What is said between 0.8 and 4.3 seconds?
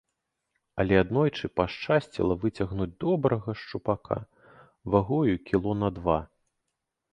Але аднойчы пашчасціла выцягнуць добрага шчупака,